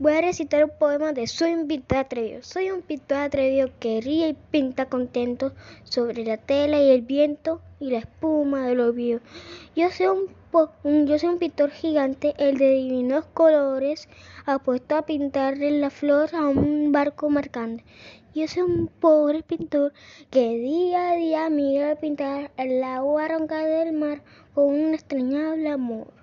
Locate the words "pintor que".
19.42-20.48